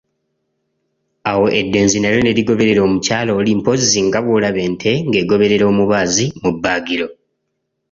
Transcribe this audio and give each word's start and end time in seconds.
Awo 1.31 1.45
eddenzi 1.59 1.97
nalyo 1.99 2.21
ne 2.23 2.35
ligoberera 2.37 2.81
omukyala 2.87 3.31
oli 3.39 3.51
mpozzi 3.59 3.99
nga 4.07 4.19
bw'olaba 4.23 4.59
ente 4.67 4.91
ng'egoberera 5.07 5.65
omubaazi 5.71 6.25
mu 6.41 6.49
bbaagiro! 6.55 7.07